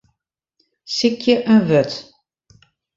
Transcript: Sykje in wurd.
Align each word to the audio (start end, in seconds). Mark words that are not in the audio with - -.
Sykje 0.95 1.35
in 1.53 1.61
wurd. 1.67 1.91